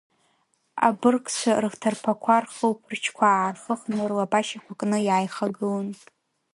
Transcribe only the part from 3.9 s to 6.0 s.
рлабашьақәа кны, иааихагылон.